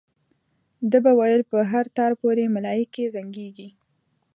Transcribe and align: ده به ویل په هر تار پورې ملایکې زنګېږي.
ده 0.91 0.97
به 1.03 1.11
ویل 1.19 1.41
په 1.51 1.57
هر 1.71 1.85
تار 1.97 2.11
پورې 2.21 2.53
ملایکې 2.55 3.03
زنګېږي. 3.15 3.69